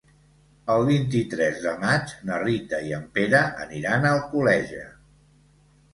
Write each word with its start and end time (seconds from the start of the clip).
El 0.75 0.85
vint-i-tres 0.87 1.59
de 1.65 1.73
maig 1.83 2.15
na 2.29 2.39
Rita 2.45 2.81
i 2.89 2.97
en 3.01 3.07
Pere 3.19 3.45
aniran 3.67 4.09
a 4.13 4.19
Alcoleja. 4.19 4.87